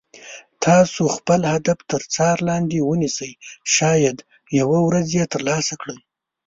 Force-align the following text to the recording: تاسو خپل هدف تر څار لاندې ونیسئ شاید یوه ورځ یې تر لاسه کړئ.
تاسو 0.65 1.01
خپل 1.15 1.41
هدف 1.53 1.79
تر 1.91 2.01
څار 2.13 2.37
لاندې 2.49 2.77
ونیسئ 2.89 3.31
شاید 3.75 4.17
یوه 4.59 4.79
ورځ 4.87 5.07
یې 5.17 5.23
تر 5.33 5.41
لاسه 5.49 5.73
کړئ. 5.81 5.97